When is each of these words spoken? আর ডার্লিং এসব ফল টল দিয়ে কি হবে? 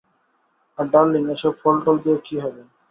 আর 0.77 0.85
ডার্লিং 0.93 1.23
এসব 1.35 1.53
ফল 1.61 1.75
টল 1.83 1.97
দিয়ে 2.03 2.17
কি 2.25 2.35
হবে? 2.43 2.61